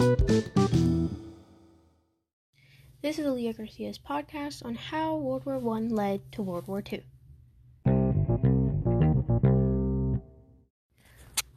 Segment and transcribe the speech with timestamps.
[0.00, 0.48] This
[3.18, 7.04] is Aaliyah Garcia's podcast on how World War I led to World War II.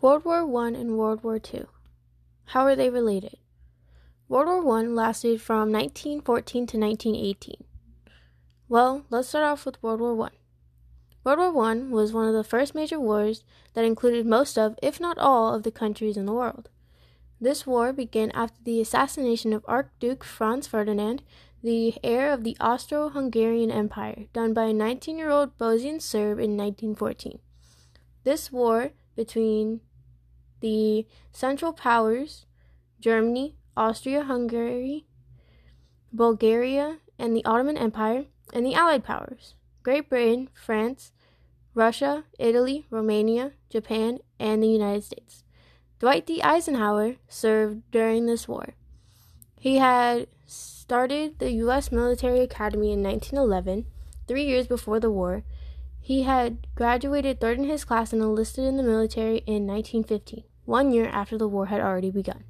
[0.01, 1.67] World War I and World War II.
[2.47, 3.37] How are they related?
[4.27, 7.63] World War I lasted from 1914 to 1918.
[8.67, 10.31] Well, let's start off with World War I.
[11.23, 14.99] World War I was one of the first major wars that included most of, if
[14.99, 16.67] not all, of the countries in the world.
[17.43, 21.23] This war began after the assassination of Archduke Franz Ferdinand,
[21.61, 26.39] the heir of the Austro Hungarian Empire, done by a 19 year old Bosnian Serb
[26.39, 27.39] in 1914.
[28.23, 29.81] This war between
[30.61, 32.45] the Central Powers,
[33.01, 35.05] Germany, Austria Hungary,
[36.13, 39.55] Bulgaria, and the Ottoman Empire, and the Allied Powers.
[39.83, 41.11] Great Britain, France,
[41.73, 45.42] Russia, Italy, Romania, Japan, and the United States.
[46.03, 46.41] Dwight D.
[46.41, 48.73] Eisenhower served during this war.
[49.57, 51.93] He had started the U.S.
[51.93, 53.85] Military Academy in 1911,
[54.27, 55.43] three years before the war.
[56.01, 60.91] He had graduated third in his class and enlisted in the military in 1915, one
[60.91, 62.43] year after the war had already begun.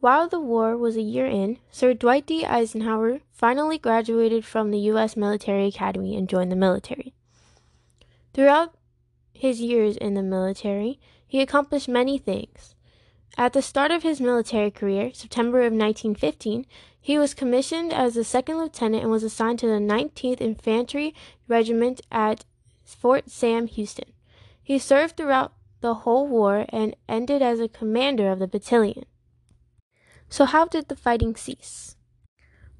[0.00, 2.46] While the war was a year in, Sir Dwight D.
[2.46, 5.14] Eisenhower finally graduated from the U.S.
[5.14, 7.12] Military Academy and joined the military.
[8.32, 8.74] Throughout
[9.34, 12.74] his years in the military, he accomplished many things.
[13.36, 16.64] At the start of his military career, September of 1915,
[16.98, 21.14] he was commissioned as a second lieutenant and was assigned to the 19th Infantry
[21.46, 22.46] Regiment at
[22.84, 24.14] Fort Sam Houston.
[24.62, 29.04] He served throughout the whole war and ended as a commander of the battalion.
[30.30, 31.96] So, how did the fighting cease?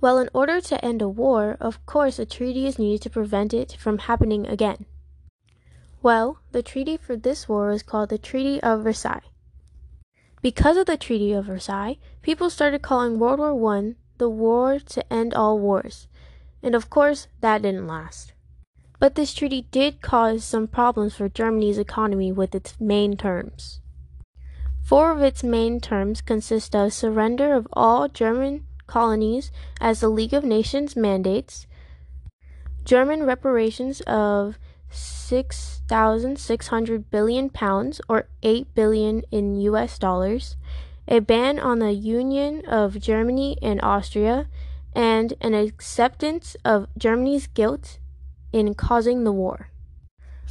[0.01, 3.53] Well, in order to end a war, of course, a treaty is needed to prevent
[3.53, 4.87] it from happening again.
[6.01, 9.29] Well, the treaty for this war was called the Treaty of Versailles.
[10.41, 15.13] Because of the Treaty of Versailles, people started calling World War I the war to
[15.13, 16.07] end all wars.
[16.63, 18.33] And of course, that didn't last.
[18.99, 23.81] But this treaty did cause some problems for Germany's economy with its main terms.
[24.91, 30.35] Four of its main terms consist of surrender of all German colonies as the League
[30.35, 31.69] of Nations mandates,
[32.85, 34.59] German reparations of
[34.91, 40.57] 6,600 billion pounds or 8 billion in US dollars,
[41.07, 44.49] a ban on the union of Germany and Austria,
[44.93, 48.01] and an acceptance of Germany's guilt
[48.53, 49.69] in causing the war.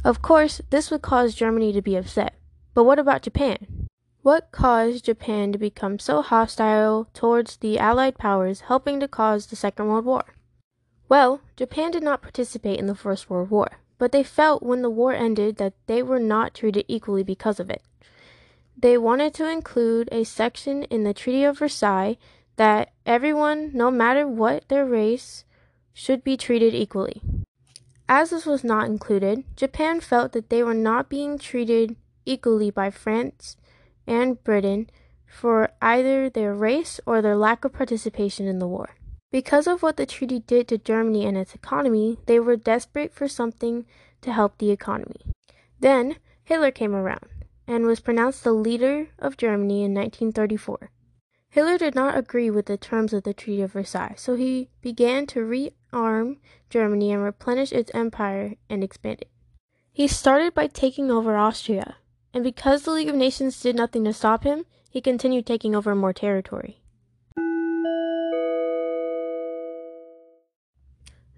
[0.02, 2.36] Of course, this would cause Germany to be upset.
[2.72, 3.79] But what about Japan?
[4.22, 9.56] What caused Japan to become so hostile towards the Allied powers, helping to cause the
[9.56, 10.34] Second World War?
[11.08, 14.90] Well, Japan did not participate in the First World War, but they felt when the
[14.90, 17.82] war ended that they were not treated equally because of it.
[18.76, 22.18] They wanted to include a section in the Treaty of Versailles
[22.56, 25.44] that everyone, no matter what their race,
[25.94, 27.22] should be treated equally.
[28.06, 32.90] As this was not included, Japan felt that they were not being treated equally by
[32.90, 33.56] France,
[34.10, 34.90] and Britain
[35.24, 38.96] for either their race or their lack of participation in the war.
[39.30, 43.28] Because of what the treaty did to Germany and its economy, they were desperate for
[43.28, 43.86] something
[44.20, 45.22] to help the economy.
[45.78, 47.28] Then Hitler came around
[47.68, 50.90] and was pronounced the leader of Germany in 1934.
[51.48, 55.26] Hitler did not agree with the terms of the Treaty of Versailles, so he began
[55.26, 56.38] to rearm
[56.68, 59.30] Germany and replenish its empire and expand it.
[59.92, 61.96] He started by taking over Austria,
[62.32, 65.94] and because the League of Nations did nothing to stop him, he continued taking over
[65.94, 66.80] more territory.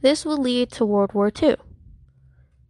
[0.01, 1.57] This would lead to World War II.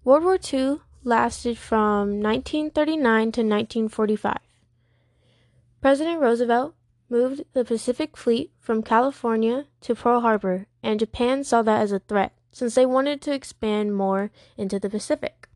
[0.04, 4.36] World War II lasted from 1939 to 1945.
[5.80, 6.74] President Roosevelt
[7.08, 11.98] moved the Pacific Fleet from California to Pearl Harbor, and Japan saw that as a
[12.00, 15.48] threat since they wanted to expand more into the Pacific.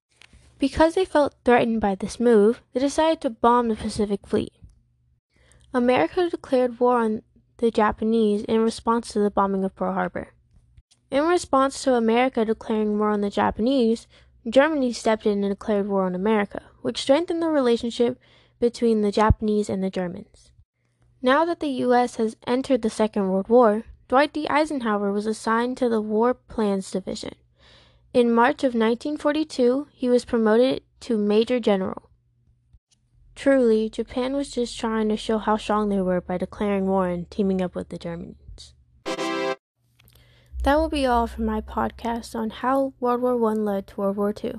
[0.58, 4.53] Because they felt threatened by this move, they decided to bomb the Pacific Fleet.
[5.75, 7.23] America declared war on
[7.58, 10.32] the Japanese in response to the bombing of Pearl Harbor.
[11.11, 14.06] In response to America declaring war on the Japanese,
[14.49, 18.19] Germany stepped in and declared war on America, which strengthened the relationship
[18.58, 20.50] between the Japanese and the Germans.
[21.20, 22.17] Now that the U.S.
[22.17, 24.47] has entered the Second World War, Dwight D.
[24.49, 27.35] Eisenhower was assigned to the War Plans Division.
[28.17, 32.09] In March of 1942, he was promoted to Major General.
[33.35, 37.31] Truly, Japan was just trying to show how strong they were by declaring war and
[37.31, 38.73] teaming up with the Germans.
[39.05, 44.17] That will be all for my podcast on how World War I led to World
[44.17, 44.55] War II.